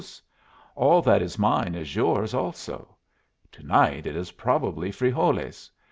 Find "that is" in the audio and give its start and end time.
1.03-1.37